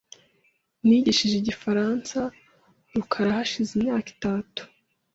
Nigishije 0.87 1.35
igifaransa 1.37 2.19
rukara 2.93 3.29
hashize 3.37 3.71
imyaka 3.77 4.07
itatu. 4.15 4.61